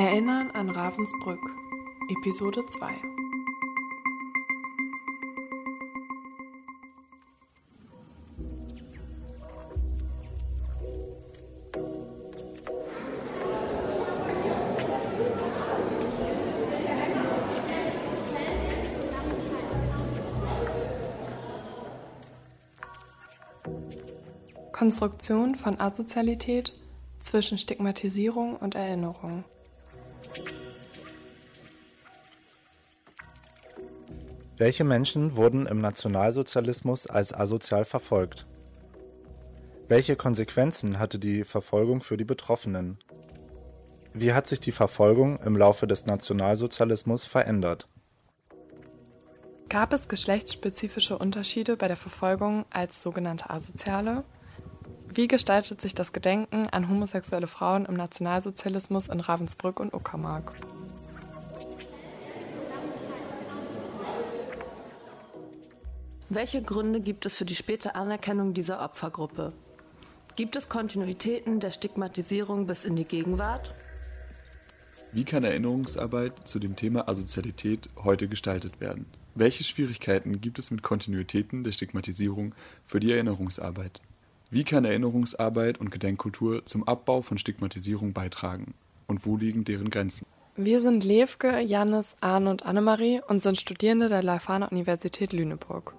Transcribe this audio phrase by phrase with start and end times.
[0.00, 1.38] Erinnern an Ravensbrück,
[2.08, 2.88] Episode 2
[24.72, 26.72] Konstruktion von Asozialität
[27.20, 29.44] zwischen Stigmatisierung und Erinnerung.
[34.60, 38.46] Welche Menschen wurden im Nationalsozialismus als asozial verfolgt?
[39.88, 42.98] Welche Konsequenzen hatte die Verfolgung für die Betroffenen?
[44.12, 47.88] Wie hat sich die Verfolgung im Laufe des Nationalsozialismus verändert?
[49.70, 54.24] Gab es geschlechtsspezifische Unterschiede bei der Verfolgung als sogenannte Asoziale?
[55.08, 60.52] Wie gestaltet sich das Gedenken an homosexuelle Frauen im Nationalsozialismus in Ravensbrück und Uckermark?
[66.32, 69.52] Welche Gründe gibt es für die späte Anerkennung dieser Opfergruppe?
[70.36, 73.74] Gibt es Kontinuitäten der Stigmatisierung bis in die Gegenwart?
[75.10, 79.06] Wie kann Erinnerungsarbeit zu dem Thema Asozialität heute gestaltet werden?
[79.34, 82.54] Welche Schwierigkeiten gibt es mit Kontinuitäten der Stigmatisierung
[82.86, 84.00] für die Erinnerungsarbeit?
[84.50, 88.74] Wie kann Erinnerungsarbeit und Gedenkkultur zum Abbau von Stigmatisierung beitragen?
[89.08, 90.26] Und wo liegen deren Grenzen?
[90.54, 95.92] Wir sind Levke, Jannis, Arne und Annemarie und sind Studierende der Leuphana Universität Lüneburg.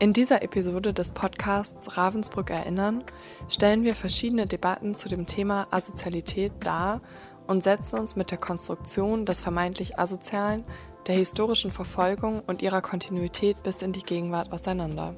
[0.00, 3.04] In dieser Episode des Podcasts Ravensbrück erinnern
[3.48, 7.02] stellen wir verschiedene Debatten zu dem Thema Asozialität dar
[7.46, 10.64] und setzen uns mit der Konstruktion des vermeintlich Asozialen,
[11.06, 15.16] der historischen Verfolgung und ihrer Kontinuität bis in die Gegenwart auseinander.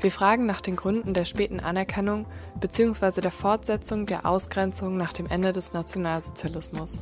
[0.00, 2.24] Wir fragen nach den Gründen der späten Anerkennung
[2.58, 3.20] bzw.
[3.20, 7.00] der Fortsetzung der Ausgrenzung nach dem Ende des Nationalsozialismus.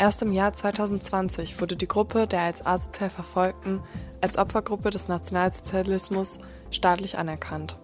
[0.00, 3.82] Erst im Jahr 2020 wurde die Gruppe der als asozial Verfolgten
[4.22, 6.38] als Opfergruppe des Nationalsozialismus
[6.70, 7.76] staatlich anerkannt.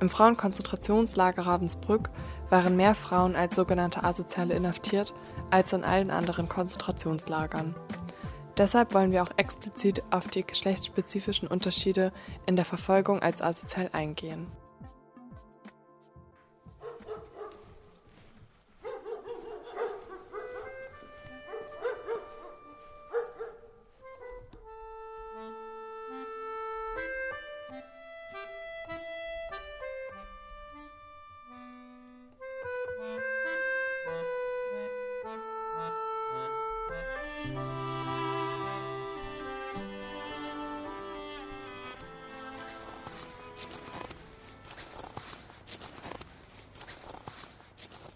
[0.00, 2.10] Im Frauenkonzentrationslager Ravensbrück
[2.50, 5.14] waren mehr Frauen als sogenannte Asoziale inhaftiert
[5.52, 7.76] als in allen anderen Konzentrationslagern.
[8.58, 12.10] Deshalb wollen wir auch explizit auf die geschlechtsspezifischen Unterschiede
[12.46, 14.48] in der Verfolgung als asozial eingehen.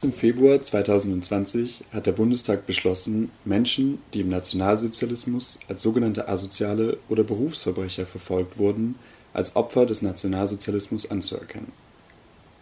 [0.00, 7.24] Im Februar 2020 hat der Bundestag beschlossen, Menschen, die im Nationalsozialismus als sogenannte Asoziale oder
[7.24, 8.94] Berufsverbrecher verfolgt wurden,
[9.32, 11.72] als Opfer des Nationalsozialismus anzuerkennen.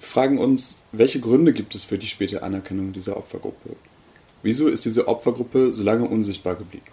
[0.00, 3.76] Wir fragen uns, welche Gründe gibt es für die späte Anerkennung dieser Opfergruppe?
[4.42, 6.86] Wieso ist diese Opfergruppe so lange unsichtbar geblieben?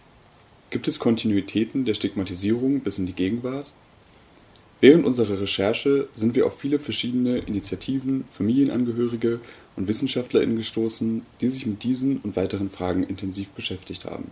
[0.72, 3.72] Gibt es Kontinuitäten der Stigmatisierung bis in die Gegenwart?
[4.84, 9.40] Während unserer Recherche sind wir auf viele verschiedene Initiativen, Familienangehörige
[9.78, 14.30] und WissenschaftlerInnen gestoßen, die sich mit diesen und weiteren Fragen intensiv beschäftigt haben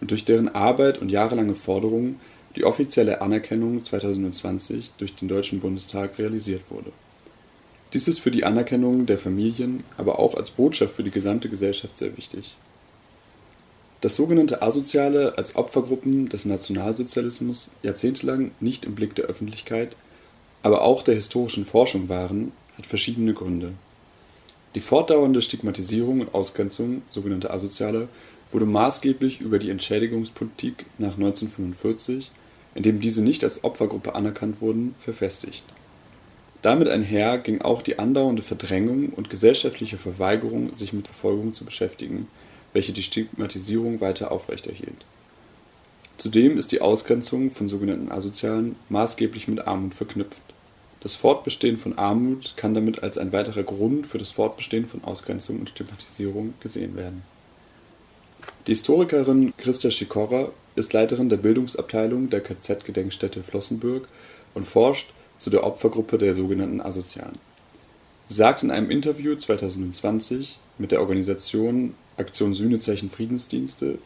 [0.00, 2.20] und durch deren Arbeit und jahrelange Forderungen
[2.54, 6.92] die offizielle Anerkennung 2020 durch den Deutschen Bundestag realisiert wurde.
[7.92, 11.98] Dies ist für die Anerkennung der Familien, aber auch als Botschaft für die gesamte Gesellschaft
[11.98, 12.56] sehr wichtig.
[14.00, 19.94] Dass sogenannte Asoziale als Opfergruppen des Nationalsozialismus jahrzehntelang nicht im Blick der Öffentlichkeit,
[20.62, 23.72] aber auch der historischen Forschung waren, hat verschiedene Gründe.
[24.74, 28.08] Die fortdauernde Stigmatisierung und Ausgrenzung sogenannter Asoziale
[28.52, 32.30] wurde maßgeblich über die Entschädigungspolitik nach 1945,
[32.74, 35.64] indem diese nicht als Opfergruppe anerkannt wurden, verfestigt.
[36.62, 42.28] Damit einher ging auch die andauernde Verdrängung und gesellschaftliche Verweigerung, sich mit Verfolgung zu beschäftigen,
[42.72, 45.04] welche die Stigmatisierung weiter aufrechterhielt.
[46.18, 50.42] Zudem ist die Ausgrenzung von sogenannten Asozialen maßgeblich mit Armut verknüpft
[51.02, 55.58] das Fortbestehen von Armut kann damit als ein weiterer Grund für das Fortbestehen von Ausgrenzung
[55.58, 57.22] und Stigmatisierung gesehen werden.
[58.66, 64.08] Die Historikerin Christa Schikora ist Leiterin der Bildungsabteilung der KZ-Gedenkstätte Flossenbürg
[64.54, 67.38] und forscht zu der Opfergruppe der sogenannten Asozialen.
[68.26, 73.98] Sie sagt in einem Interview 2020 mit der Organisation Aktion Sühnezeichen Friedensdienste,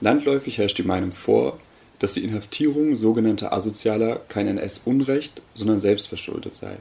[0.00, 1.58] landläufig herrscht die Meinung vor,
[1.98, 6.78] dass die Inhaftierung sogenannter Asozialer kein NS-Unrecht, sondern selbstverschuldet sei.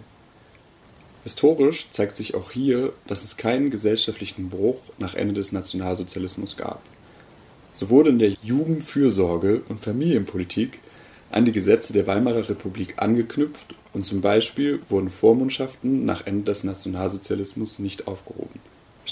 [1.23, 6.81] Historisch zeigt sich auch hier, dass es keinen gesellschaftlichen Bruch nach Ende des Nationalsozialismus gab.
[7.73, 10.79] So wurde in der Jugendfürsorge und Familienpolitik
[11.31, 16.63] an die Gesetze der Weimarer Republik angeknüpft und zum Beispiel wurden Vormundschaften nach Ende des
[16.63, 18.59] Nationalsozialismus nicht aufgehoben.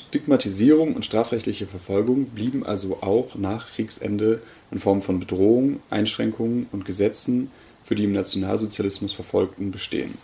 [0.09, 6.85] Stigmatisierung und strafrechtliche Verfolgung blieben also auch nach Kriegsende in Form von Bedrohungen, Einschränkungen und
[6.85, 7.51] Gesetzen
[7.83, 10.17] für die im Nationalsozialismus Verfolgten bestehen.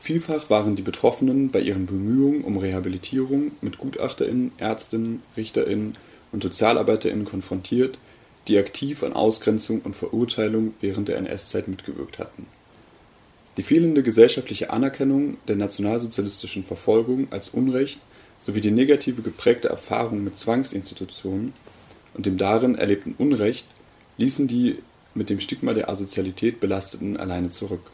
[0.00, 5.96] Vielfach waren die Betroffenen bei ihren Bemühungen um Rehabilitierung mit Gutachterinnen, Ärztinnen, Richterinnen
[6.30, 7.98] und Sozialarbeiterinnen konfrontiert,
[8.46, 12.46] die aktiv an Ausgrenzung und Verurteilung während der NS-Zeit mitgewirkt hatten.
[13.56, 18.00] Die fehlende gesellschaftliche Anerkennung der nationalsozialistischen Verfolgung als Unrecht
[18.40, 21.54] sowie die negative geprägte Erfahrung mit Zwangsinstitutionen
[22.14, 23.66] und dem darin erlebten Unrecht
[24.18, 24.78] ließen die
[25.14, 27.90] mit dem Stigma der Asozialität Belasteten alleine zurück.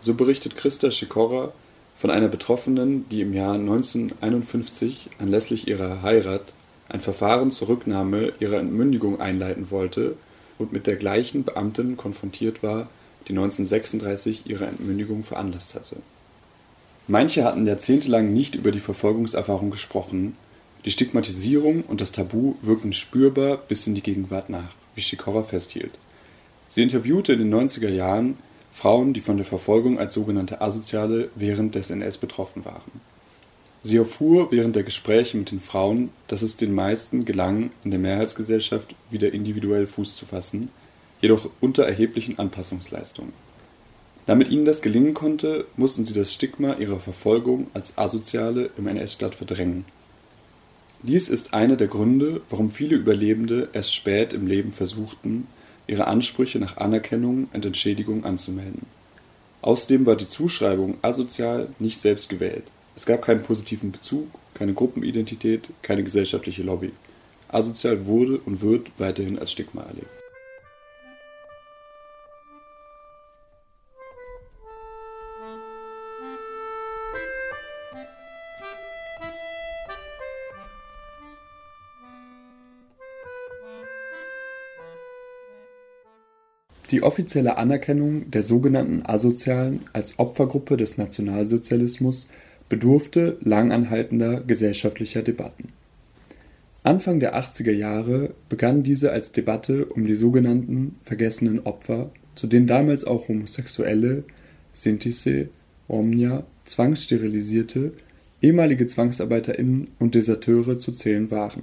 [0.00, 1.52] So berichtet Christa Schikora
[1.96, 6.52] von einer Betroffenen, die im Jahr 1951 anlässlich ihrer Heirat
[6.88, 10.16] ein Verfahren zur Rücknahme ihrer Entmündigung einleiten wollte
[10.58, 12.88] und mit der gleichen Beamtin konfrontiert war,
[13.28, 15.96] die 1936 ihre Entmündigung veranlasst hatte.
[17.06, 20.36] Manche hatten jahrzehntelang nicht über die Verfolgungserfahrung gesprochen,
[20.84, 25.92] die Stigmatisierung und das Tabu wirkten spürbar bis in die Gegenwart nach, wie Schikora festhielt.
[26.68, 28.36] Sie interviewte in den 90er Jahren
[28.72, 33.00] Frauen, die von der Verfolgung als sogenannte Asoziale während des NS betroffen waren.
[33.82, 38.00] Sie erfuhr während der Gespräche mit den Frauen, dass es den meisten gelang, in der
[38.00, 40.70] Mehrheitsgesellschaft wieder individuell Fuß zu fassen,
[41.20, 43.32] jedoch unter erheblichen Anpassungsleistungen.
[44.26, 49.34] Damit ihnen das gelingen konnte, mussten sie das Stigma ihrer Verfolgung als Asoziale im NS-Staat
[49.34, 49.86] verdrängen.
[51.02, 55.46] Dies ist einer der Gründe, warum viele Überlebende erst spät im Leben versuchten,
[55.86, 58.84] ihre Ansprüche nach Anerkennung und Entschädigung anzumelden.
[59.62, 62.64] Außerdem war die Zuschreibung asozial nicht selbst gewählt.
[62.96, 66.92] Es gab keinen positiven Bezug, keine Gruppenidentität, keine gesellschaftliche Lobby.
[67.48, 70.17] Asozial wurde und wird weiterhin als Stigma erlebt.
[86.90, 92.26] Die offizielle Anerkennung der sogenannten Asozialen als Opfergruppe des Nationalsozialismus
[92.70, 95.68] bedurfte langanhaltender gesellschaftlicher Debatten.
[96.84, 102.66] Anfang der 80er Jahre begann diese als Debatte um die sogenannten vergessenen Opfer, zu denen
[102.66, 104.24] damals auch Homosexuelle,
[104.72, 105.50] Sintise,
[105.90, 107.92] Romnia, Zwangssterilisierte,
[108.40, 111.62] ehemalige ZwangsarbeiterInnen und Deserteure zu zählen waren.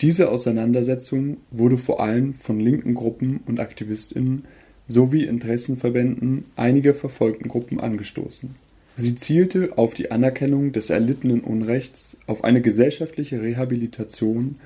[0.00, 4.44] Diese Auseinandersetzung wurde vor allem von linken Gruppen und AktivistInnen
[4.86, 8.54] sowie Interessenverbänden einiger verfolgten Gruppen angestoßen
[8.98, 14.56] Sie zielte auf die Anerkennung des erlittenen Unrechts, auf eine gesellschaftliche Rehabilitation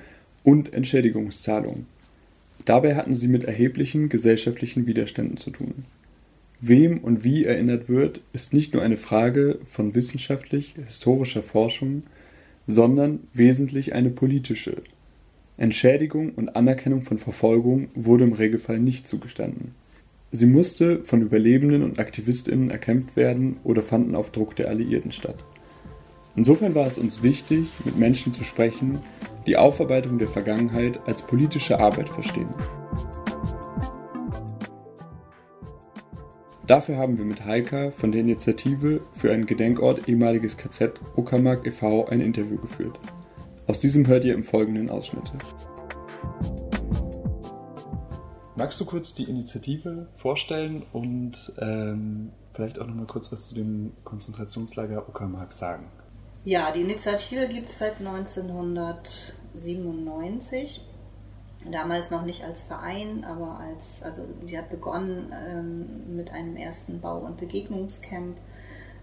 [0.45, 1.85] und Entschädigungszahlung.
[2.63, 5.83] Dabei hatten sie mit erheblichen gesellschaftlichen Widerständen zu tun.
[6.61, 12.03] Wem und wie erinnert wird, ist nicht nur eine Frage von wissenschaftlich-historischer Forschung,
[12.67, 14.77] sondern wesentlich eine politische.
[15.61, 19.73] Entschädigung und Anerkennung von Verfolgung wurde im Regelfall nicht zugestanden
[20.33, 25.43] Sie musste von Überlebenden und AktivistInnen erkämpft werden oder fanden auf Druck der Alliierten statt.
[26.37, 28.99] Insofern war es uns wichtig, mit Menschen zu sprechen,
[29.45, 32.47] die Aufarbeitung der Vergangenheit als politische Arbeit verstehen.
[36.65, 42.05] Dafür haben wir mit Heika von der Initiative für einen Gedenkort ehemaliges KZ Uckermark e.V.
[42.05, 42.97] ein Interview geführt.
[43.71, 45.31] Aus diesem hört ihr im folgenden Ausschnitte.
[48.57, 53.55] Magst du kurz die Initiative vorstellen und ähm, vielleicht auch noch mal kurz was zu
[53.55, 55.85] dem Konzentrationslager Uckermark sagen?
[56.43, 60.81] Ja, die Initiative gibt es seit 1997.
[61.71, 66.99] Damals noch nicht als Verein, aber als, also sie hat begonnen ähm, mit einem ersten
[66.99, 68.35] Bau- und Begegnungscamp.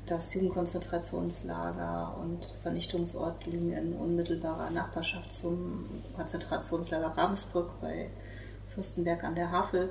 [0.09, 8.09] Das Jugendkonzentrationslager und Vernichtungsort liegen in unmittelbarer Nachbarschaft zum Konzentrationslager Ravensbrück bei
[8.73, 9.91] Fürstenberg an der Havel.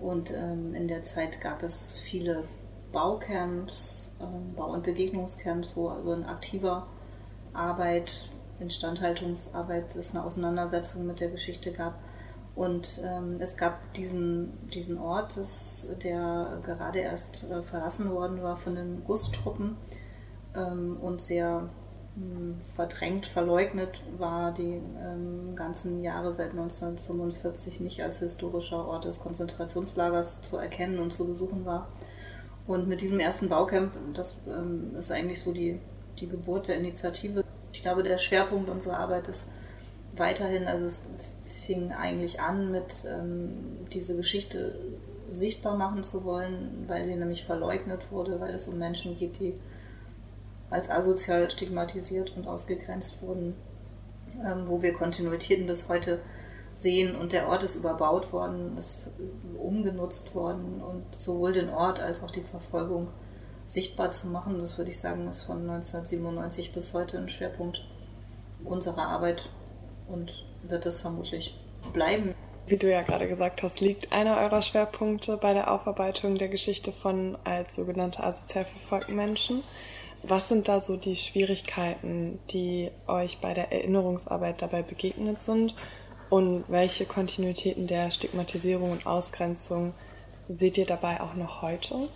[0.00, 2.44] Und ähm, in der Zeit gab es viele
[2.92, 6.86] Baucamps, ähm, Bau- und Begegnungscamps, wo also in aktiver
[7.52, 11.98] Arbeit, Instandhaltungsarbeit es eine Auseinandersetzung mit der Geschichte gab.
[12.54, 18.56] Und ähm, es gab diesen, diesen Ort, das, der gerade erst äh, verlassen worden war
[18.56, 19.76] von den Gusstruppen
[20.54, 21.70] ähm, und sehr
[22.76, 30.42] verdrängt, verleugnet war die ähm, ganzen Jahre seit 1945 nicht als historischer Ort des Konzentrationslagers
[30.42, 31.88] zu erkennen und zu besuchen war.
[32.66, 35.80] Und mit diesem ersten Baucamp, das ähm, ist eigentlich so die,
[36.18, 37.44] die Geburt der Initiative.
[37.72, 39.48] Ich glaube, der Schwerpunkt unserer Arbeit ist
[40.14, 41.02] weiterhin, also es
[41.66, 44.74] fing eigentlich an mit ähm, diese Geschichte
[45.28, 49.54] sichtbar machen zu wollen, weil sie nämlich verleugnet wurde, weil es um Menschen geht, die
[50.70, 53.54] als asozial stigmatisiert und ausgegrenzt wurden,
[54.44, 56.20] ähm, wo wir Kontinuitäten bis heute
[56.74, 59.00] sehen und der Ort ist überbaut worden, ist
[59.58, 63.08] umgenutzt worden und sowohl den Ort als auch die Verfolgung
[63.66, 67.84] sichtbar zu machen, das würde ich sagen, ist von 1997 bis heute ein Schwerpunkt
[68.64, 69.48] unserer Arbeit
[70.08, 71.54] und wird es vermutlich
[71.92, 72.34] bleiben.
[72.66, 76.92] Wie du ja gerade gesagt hast, liegt einer eurer Schwerpunkte bei der Aufarbeitung der Geschichte
[76.92, 79.62] von als sogenannte asozial verfolgten Menschen.
[80.22, 85.74] Was sind da so die Schwierigkeiten, die euch bei der Erinnerungsarbeit dabei begegnet sind?
[86.30, 89.92] Und welche Kontinuitäten der Stigmatisierung und Ausgrenzung
[90.48, 92.08] seht ihr dabei auch noch heute?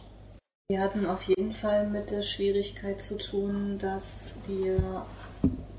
[0.69, 5.05] Wir hatten auf jeden Fall mit der Schwierigkeit zu tun, dass wir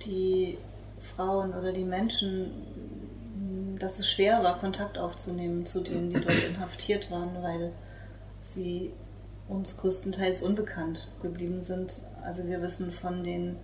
[0.05, 0.57] die
[1.00, 2.51] Frauen oder die Menschen,
[3.80, 7.72] dass es schwer war, Kontakt aufzunehmen zu denen, die dort inhaftiert waren, weil
[8.42, 8.94] sie
[9.48, 12.01] uns größtenteils unbekannt geblieben sind.
[12.24, 13.58] Also wir wissen von den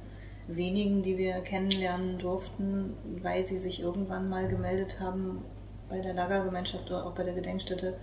[0.48, 5.44] wenigen, die wir kennenlernen durften, weil sie sich irgendwann mal gemeldet haben
[5.90, 7.96] bei der Lagergemeinschaft oder auch bei der Gedenkstätte,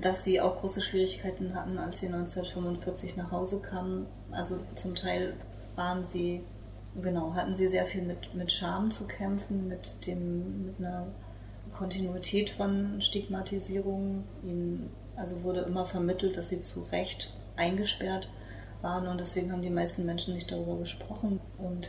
[0.00, 4.06] dass sie auch große Schwierigkeiten hatten, als sie 1945 nach Hause kamen.
[4.30, 5.34] Also zum Teil
[5.74, 6.42] waren sie,
[7.00, 11.06] genau, hatten sie sehr viel mit, mit Scham zu kämpfen, mit, dem, mit einer
[11.76, 14.24] Kontinuität von Stigmatisierung.
[14.42, 18.28] Ihnen also wurde immer vermittelt, dass sie zu Recht eingesperrt
[18.82, 21.88] waren und deswegen haben die meisten Menschen nicht darüber gesprochen und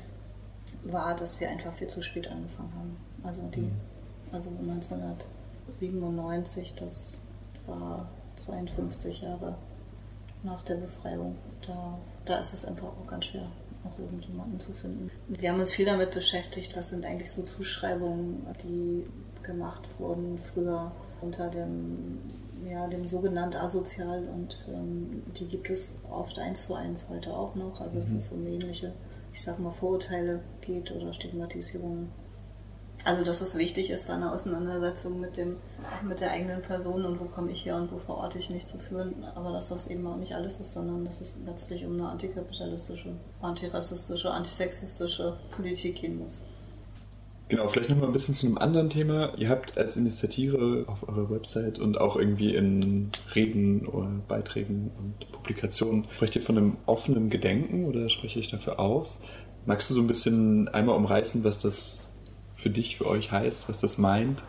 [0.84, 2.98] war, dass wir einfach viel zu spät angefangen haben.
[3.24, 3.72] Also die, mhm.
[4.32, 7.18] also 1997, das
[7.68, 9.56] war 52 Jahre
[10.44, 11.38] nach der Befreiung.
[11.66, 13.48] Da, da ist es einfach auch ganz schwer,
[13.84, 15.10] noch irgendjemanden zu finden.
[15.28, 19.06] Wir haben uns viel damit beschäftigt, was sind eigentlich so Zuschreibungen, die
[19.44, 22.20] gemacht wurden früher unter dem
[22.70, 27.56] ja, dem sogenannten asozial und ähm, die gibt es oft eins zu eins heute auch
[27.56, 27.82] noch.
[27.82, 28.18] Also dass mhm.
[28.18, 28.94] es um ähnliche,
[29.34, 32.10] ich sag mal, Vorurteile geht oder Stigmatisierungen.
[33.04, 35.58] Also dass es wichtig ist, da eine Auseinandersetzung mit dem,
[36.08, 38.78] mit der eigenen Person und wo komme ich her und wo verorte ich mich zu
[38.78, 42.10] führen, aber dass das eben auch nicht alles ist, sondern dass es letztlich um eine
[42.10, 46.44] antikapitalistische, antirassistische, antisexistische Politik gehen muss.
[47.50, 49.34] Genau, vielleicht nochmal ein bisschen zu einem anderen Thema.
[49.36, 55.32] Ihr habt als Initiative auf eurer Website und auch irgendwie in Reden oder Beiträgen und
[55.34, 59.20] Publikationen, sprecht ihr von einem offenen Gedenken oder spreche ich dafür aus?
[59.66, 62.11] Magst du so ein bisschen einmal umreißen, was das
[62.62, 64.44] für dich, für euch heißt, was das meint?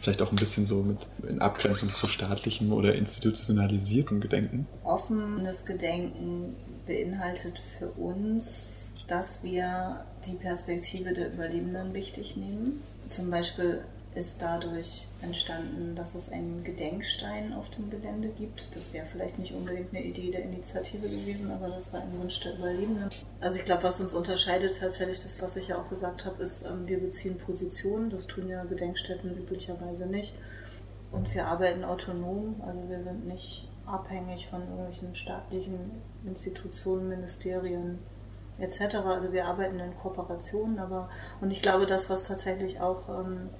[0.00, 0.98] Vielleicht auch ein bisschen so mit
[1.28, 4.66] in Abgrenzung zu staatlichem oder institutionalisiertem Gedenken?
[4.84, 6.54] Offenes Gedenken
[6.86, 12.82] beinhaltet für uns dass wir die Perspektive der Überlebenden wichtig nehmen.
[13.06, 13.82] Zum Beispiel
[14.14, 18.74] ist dadurch entstanden, dass es einen Gedenkstein auf dem Gelände gibt.
[18.76, 22.38] Das wäre vielleicht nicht unbedingt eine Idee der Initiative gewesen, aber das war ein Wunsch
[22.40, 23.10] der Überlebenden.
[23.40, 26.62] Also ich glaube, was uns unterscheidet tatsächlich, das, was ich ja auch gesagt habe, ist,
[26.62, 28.10] ähm, wir beziehen Positionen.
[28.10, 30.32] Das tun ja Gedenkstätten üblicherweise nicht.
[31.10, 37.98] Und wir arbeiten autonom, also wir sind nicht abhängig von irgendwelchen staatlichen Institutionen, Ministerien,
[38.58, 38.96] etc.
[38.96, 41.08] Also wir arbeiten in Kooperationen, aber
[41.40, 43.50] und ich glaube, das, was tatsächlich auch, ähm,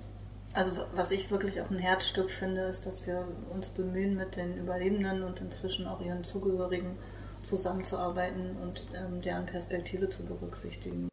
[0.54, 4.56] also was ich wirklich auch ein Herzstück finde, ist, dass wir uns bemühen, mit den
[4.56, 6.96] Überlebenden und inzwischen auch ihren Zugehörigen
[7.42, 11.08] zusammenzuarbeiten und ähm, deren Perspektive zu berücksichtigen.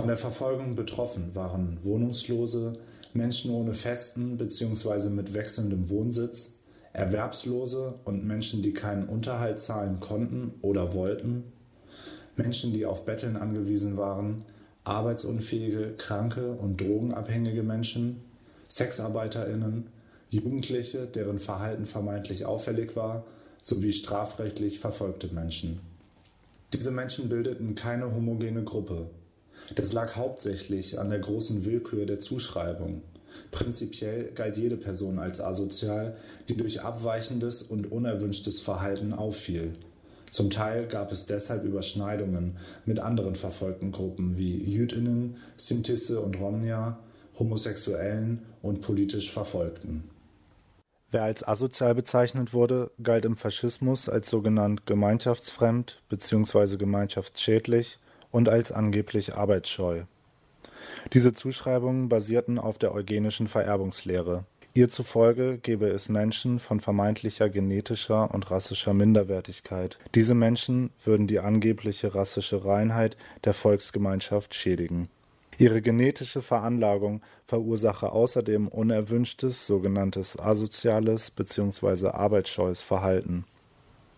[0.00, 2.78] Von der Verfolgung betroffen waren Wohnungslose,
[3.12, 5.10] Menschen ohne festen bzw.
[5.10, 6.54] mit wechselndem Wohnsitz,
[6.94, 11.52] Erwerbslose und Menschen, die keinen Unterhalt zahlen konnten oder wollten,
[12.34, 14.46] Menschen, die auf Betteln angewiesen waren,
[14.84, 18.22] arbeitsunfähige, kranke und drogenabhängige Menschen,
[18.70, 19.88] Sexarbeiterinnen,
[20.30, 23.26] Jugendliche, deren Verhalten vermeintlich auffällig war,
[23.62, 25.80] sowie strafrechtlich verfolgte Menschen.
[26.72, 29.10] Diese Menschen bildeten keine homogene Gruppe,
[29.74, 33.02] das lag hauptsächlich an der großen Willkür der Zuschreibung.
[33.50, 36.16] Prinzipiell galt jede Person als asozial,
[36.48, 39.74] die durch abweichendes und unerwünschtes Verhalten auffiel.
[40.30, 46.98] Zum Teil gab es deshalb Überschneidungen mit anderen verfolgten Gruppen wie Jüdinnen, Sintisse und Romnia,
[47.38, 50.04] Homosexuellen und politisch Verfolgten.
[51.10, 56.76] Wer als asozial bezeichnet wurde, galt im Faschismus als sogenannt gemeinschaftsfremd bzw.
[56.76, 57.98] gemeinschaftsschädlich
[58.30, 60.02] und als angeblich arbeitsscheu.
[61.12, 64.44] Diese Zuschreibungen basierten auf der eugenischen Vererbungslehre.
[64.72, 69.98] Ihr zufolge gebe es Menschen von vermeintlicher genetischer und rassischer Minderwertigkeit.
[70.14, 75.08] Diese Menschen würden die angebliche rassische Reinheit der Volksgemeinschaft schädigen.
[75.58, 82.08] Ihre genetische Veranlagung verursache außerdem unerwünschtes sogenanntes asoziales bzw.
[82.08, 83.44] arbeitsscheues Verhalten.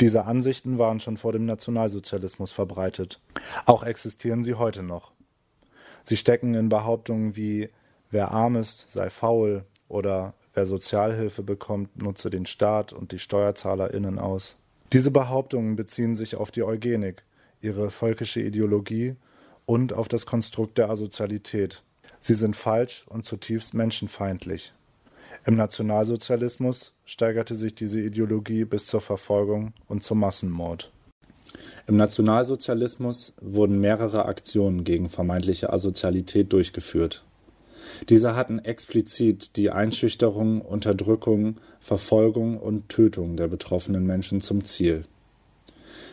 [0.03, 3.21] Diese Ansichten waren schon vor dem Nationalsozialismus verbreitet.
[3.67, 5.13] Auch existieren sie heute noch.
[6.03, 7.71] Sie stecken in Behauptungen wie
[8.11, 14.19] wer arm ist, sei faul oder Wer Sozialhilfe bekommt, nutze den Staat und die SteuerzahlerInnen
[14.19, 14.57] aus.
[14.93, 17.23] Diese Behauptungen beziehen sich auf die Eugenik,
[17.61, 19.15] ihre völkische Ideologie
[19.65, 21.83] und auf das Konstrukt der Asozialität.
[22.21, 24.75] Sie sind falsch und zutiefst menschenfeindlich.
[25.45, 30.93] Im Nationalsozialismus steigerte sich diese Ideologie bis zur Verfolgung und zum Massenmord.
[31.89, 37.25] Im Nationalsozialismus wurden mehrere Aktionen gegen vermeintliche Asozialität durchgeführt.
[38.09, 45.05] Diese hatten explizit die Einschüchterung, Unterdrückung, Verfolgung und Tötung der betroffenen Menschen zum Ziel.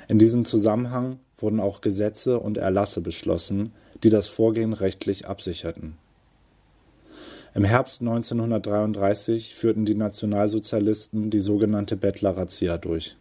[0.07, 5.97] In diesem Zusammenhang wurden auch Gesetze und Erlasse beschlossen, die das Vorgehen rechtlich absicherten.
[7.55, 13.15] Im Herbst 1933 führten die Nationalsozialisten die sogenannte Bettler-Razzia durch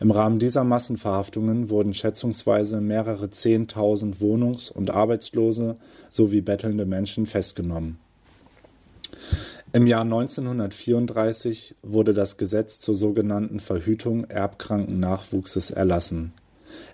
[0.00, 5.76] im Rahmen dieser Massenverhaftungen wurden schätzungsweise mehrere Zehntausend Wohnungs- und Arbeitslose
[6.10, 7.98] sowie bettelnde Menschen festgenommen.
[9.72, 16.34] Im Jahr 1934 wurde das Gesetz zur sogenannten Verhütung erbkranken Nachwuchses erlassen.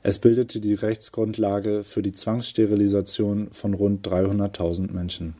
[0.02, 5.34] Es bildete die Rechtsgrundlage für die Zwangssterilisation von rund 300.000 Menschen.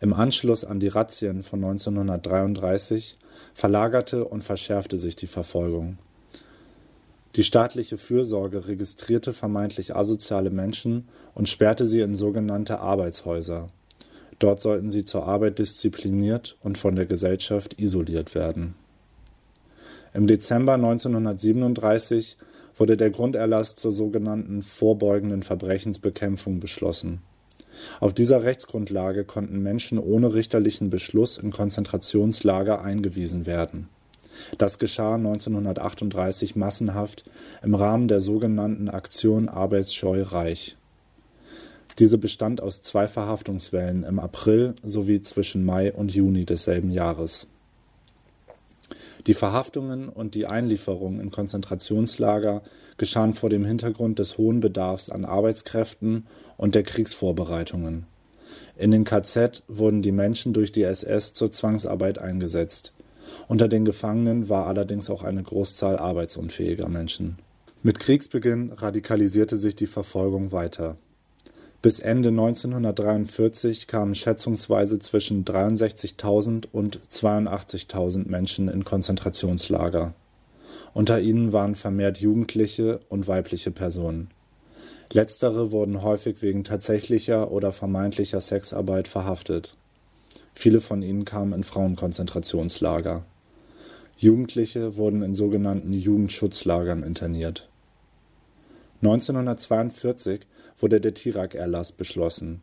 [0.00, 3.16] Im Anschluss an die Razzien von 1933
[3.54, 5.98] verlagerte und verschärfte sich die Verfolgung.
[7.36, 13.68] Die staatliche Fürsorge registrierte vermeintlich asoziale Menschen und sperrte sie in sogenannte Arbeitshäuser.
[14.38, 18.74] Dort sollten sie zur Arbeit diszipliniert und von der Gesellschaft isoliert werden.
[20.12, 22.36] Im Dezember 1937
[22.76, 27.22] wurde der Grunderlass zur sogenannten vorbeugenden Verbrechensbekämpfung beschlossen
[28.00, 33.88] auf dieser Rechtsgrundlage konnten Menschen ohne richterlichen Beschluss in Konzentrationslager eingewiesen werden.
[34.58, 37.24] Das geschah 1938 massenhaft
[37.62, 40.76] im Rahmen der sogenannten Aktion Arbeitsscheu Reich.
[41.98, 47.46] Diese bestand aus zwei Verhaftungswellen im April sowie zwischen Mai und Juni desselben Jahres.
[49.26, 52.62] Die Verhaftungen und die Einlieferung in Konzentrationslager
[52.98, 58.06] geschahen vor dem Hintergrund des hohen Bedarfs an Arbeitskräften und der Kriegsvorbereitungen.
[58.76, 62.92] In den KZ wurden die Menschen durch die SS zur Zwangsarbeit eingesetzt.
[63.48, 67.38] Unter den Gefangenen war allerdings auch eine Großzahl arbeitsunfähiger Menschen.
[67.82, 70.96] Mit Kriegsbeginn radikalisierte sich die Verfolgung weiter.
[71.82, 80.14] Bis Ende 1943 kamen schätzungsweise zwischen 63.000 und 82.000 Menschen in Konzentrationslager.
[80.94, 84.30] Unter ihnen waren vermehrt Jugendliche und weibliche Personen.
[85.12, 89.76] Letztere wurden häufig wegen tatsächlicher oder vermeintlicher Sexarbeit verhaftet.
[90.54, 93.24] Viele von ihnen kamen in Frauenkonzentrationslager.
[94.16, 97.68] Jugendliche wurden in sogenannten Jugendschutzlagern interniert.
[99.02, 100.40] 1942
[100.80, 102.62] wurde der Tirak-Erlass beschlossen.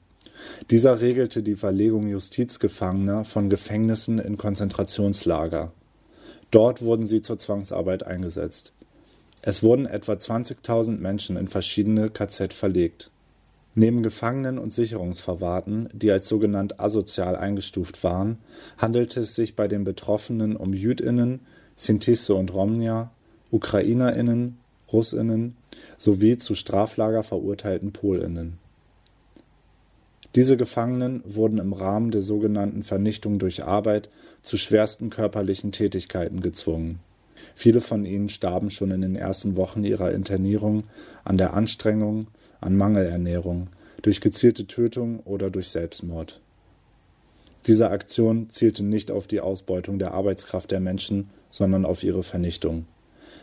[0.70, 5.72] Dieser regelte die Verlegung Justizgefangener von Gefängnissen in Konzentrationslager.
[6.50, 8.74] Dort wurden sie zur Zwangsarbeit eingesetzt.
[9.42, 13.10] Es wurden etwa 20.000 Menschen in verschiedene KZ verlegt.
[13.74, 18.38] Neben Gefangenen und Sicherungsverwahrten, die als sogenannt asozial eingestuft waren,
[18.78, 21.40] handelte es sich bei den Betroffenen um Jüdinnen,
[21.76, 23.12] Sintisse und Romnia,
[23.50, 24.58] Ukrainerinnen,
[24.92, 25.56] Russinnen
[25.98, 28.58] sowie zu Straflager verurteilten Polinnen.
[30.36, 34.10] Diese Gefangenen wurden im Rahmen der sogenannten Vernichtung durch Arbeit
[34.42, 37.00] zu schwersten körperlichen Tätigkeiten gezwungen.
[37.56, 40.84] Viele von ihnen starben schon in den ersten Wochen ihrer Internierung
[41.24, 42.28] an der Anstrengung,
[42.60, 43.68] an Mangelernährung,
[44.02, 46.40] durch gezielte Tötung oder durch Selbstmord.
[47.68, 52.86] Diese Aktion zielte nicht auf die Ausbeutung der Arbeitskraft der Menschen, sondern auf ihre Vernichtung.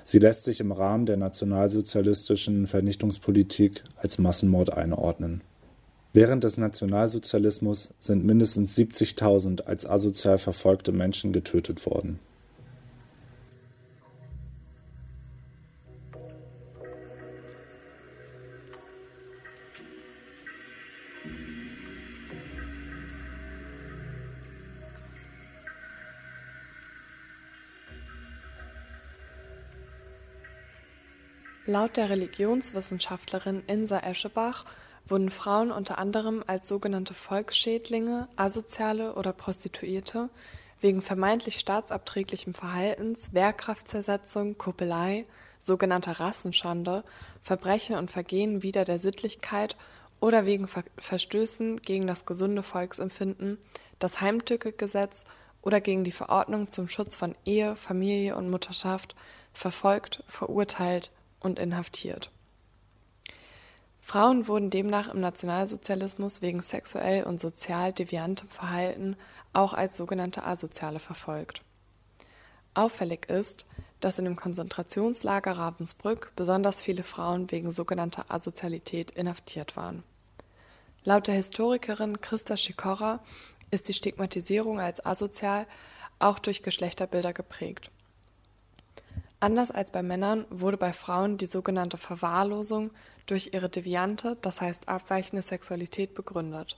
[0.04, 5.42] Sie lässt sich im Rahmen der nationalsozialistischen Vernichtungspolitik als Massenmord einordnen.
[6.12, 12.18] Während des Nationalsozialismus sind mindestens 70.000 als asozial verfolgte Menschen getötet worden
[31.68, 34.64] Laut der Religionswissenschaftlerin Insa Eschebach
[35.06, 40.30] wurden Frauen unter anderem als sogenannte Volksschädlinge, Asoziale oder Prostituierte
[40.80, 45.26] wegen vermeintlich staatsabträglichem Verhaltens, Wehrkraftzersetzung, Kuppelei,
[45.58, 47.04] sogenannter Rassenschande,
[47.42, 49.76] Verbrechen und Vergehen wider der Sittlichkeit
[50.20, 53.58] oder wegen Ver Verstößen gegen das gesunde Volksempfinden,
[53.98, 55.26] das Heimtückegesetz
[55.60, 59.14] oder gegen die Verordnung zum Schutz von Ehe, Familie und Mutterschaft
[59.52, 62.30] verfolgt, verurteilt und inhaftiert.
[64.00, 69.16] Frauen wurden demnach im Nationalsozialismus wegen sexuell und sozial deviantem Verhalten
[69.52, 71.62] auch als sogenannte Asoziale verfolgt.
[72.72, 73.66] Auffällig ist,
[74.00, 80.04] dass in dem Konzentrationslager Ravensbrück besonders viele Frauen wegen sogenannter Asozialität inhaftiert waren.
[81.04, 83.20] Laut der Historikerin Christa Schikora
[83.70, 85.66] ist die Stigmatisierung als asozial
[86.18, 87.90] auch durch Geschlechterbilder geprägt.
[89.40, 92.90] Anders als bei Männern wurde bei Frauen die sogenannte Verwahrlosung
[93.26, 96.76] durch ihre deviante, das heißt abweichende Sexualität begründet.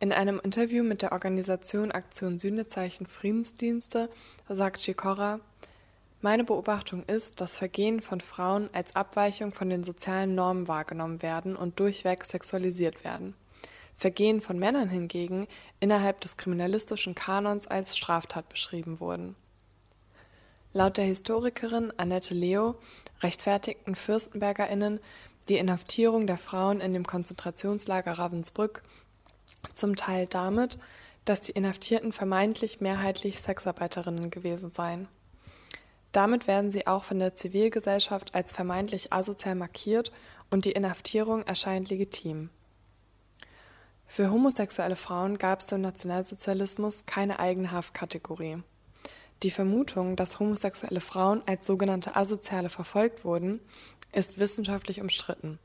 [0.00, 4.10] In einem Interview mit der Organisation Aktion Sühnezeichen Friedensdienste
[4.48, 5.40] sagt Shikora,
[6.20, 11.54] meine Beobachtung ist, dass Vergehen von Frauen als Abweichung von den sozialen Normen wahrgenommen werden
[11.54, 13.34] und durchweg sexualisiert werden.
[13.96, 15.46] Vergehen von Männern hingegen
[15.78, 19.36] innerhalb des kriminalistischen Kanons als Straftat beschrieben wurden.
[20.76, 22.74] Laut der Historikerin Annette Leo
[23.22, 25.00] rechtfertigten FürstenbergerInnen
[25.48, 28.82] die Inhaftierung der Frauen in dem Konzentrationslager Ravensbrück
[29.72, 30.78] zum Teil damit,
[31.24, 35.08] dass die Inhaftierten vermeintlich mehrheitlich Sexarbeiterinnen gewesen seien.
[36.12, 40.12] Damit werden sie auch von der Zivilgesellschaft als vermeintlich asozial markiert
[40.50, 42.50] und die Inhaftierung erscheint legitim.
[44.06, 48.58] Für homosexuelle Frauen gab es im Nationalsozialismus keine eigene Haftkategorie.
[49.42, 53.60] Die Vermutung, dass homosexuelle Frauen als sogenannte Asoziale verfolgt wurden,
[54.12, 55.58] ist wissenschaftlich umstritten.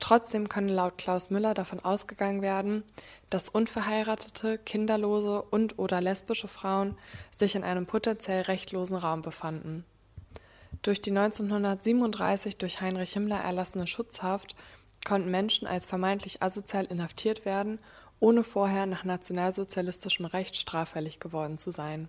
[0.00, 2.82] Trotzdem könne laut Klaus Müller davon ausgegangen werden,
[3.28, 6.96] dass unverheiratete, kinderlose und/oder lesbische Frauen
[7.30, 9.84] sich in einem potenziell rechtlosen Raum befanden.
[10.82, 14.56] Durch die 1937 durch Heinrich Himmler erlassene Schutzhaft
[15.06, 17.78] konnten Menschen als vermeintlich asozial inhaftiert werden,
[18.18, 22.08] ohne vorher nach nationalsozialistischem Recht straffällig geworden zu sein.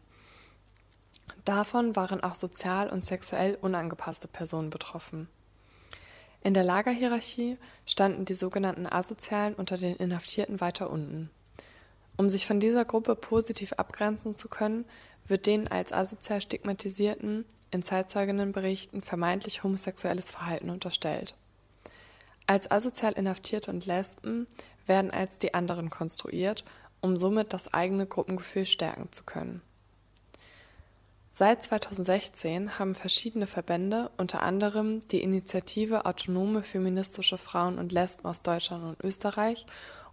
[1.45, 5.27] Davon waren auch sozial und sexuell unangepasste Personen betroffen.
[6.43, 11.29] In der Lagerhierarchie standen die sogenannten Asozialen unter den Inhaftierten weiter unten.
[12.17, 14.85] Um sich von dieser Gruppe positiv abgrenzen zu können,
[15.27, 21.35] wird den als asozial stigmatisierten, in Zeitzeuginnenberichten vermeintlich homosexuelles Verhalten unterstellt.
[22.47, 24.47] Als asozial Inhaftierte und Lesben
[24.85, 26.65] werden als die anderen konstruiert,
[26.99, 29.61] um somit das eigene Gruppengefühl stärken zu können.
[31.41, 38.43] Seit 2016 haben verschiedene Verbände, unter anderem die Initiative Autonome Feministische Frauen und Lesben aus
[38.43, 39.65] Deutschland und Österreich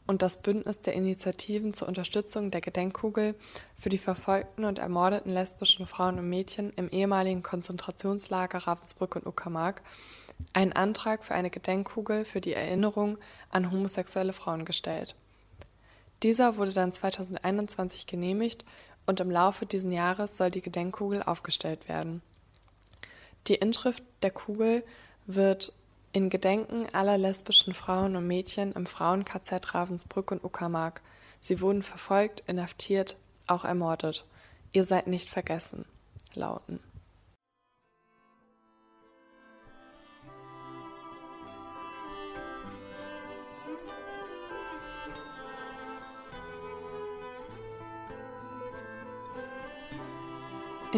[0.07, 3.35] und das Bündnis der Initiativen zur Unterstützung der Gedenkkugel
[3.79, 9.83] für die verfolgten und ermordeten lesbischen Frauen und Mädchen im ehemaligen Konzentrationslager Ravensbrück und Uckermark
[10.55, 13.19] einen Antrag für eine Gedenkkugel für die Erinnerung
[13.51, 15.15] an homosexuelle Frauen gestellt.
[16.23, 18.65] Dieser wurde dann 2021 genehmigt
[19.09, 22.21] und im Laufe dieses Jahres soll die Gedenkkugel aufgestellt werden.
[23.47, 24.85] Die Inschrift der Kugel
[25.27, 25.73] wird
[26.13, 31.01] in Gedenken aller lesbischen Frauen und Mädchen im Frauen-KZ Ravensbrück und Uckermark.
[31.41, 33.17] Sie wurden verfolgt, inhaftiert,
[33.47, 34.27] auch ermordet.
[34.73, 35.87] Ihr seid nicht vergessen.
[36.35, 36.81] Lauten.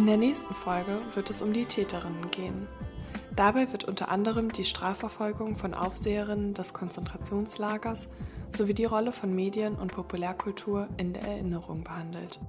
[0.00, 2.66] In der nächsten Folge wird es um die Täterinnen gehen.
[3.36, 8.08] Dabei wird unter anderem die Strafverfolgung von Aufseherinnen des Konzentrationslagers
[8.48, 12.40] sowie die Rolle von Medien und Populärkultur in der Erinnerung behandelt.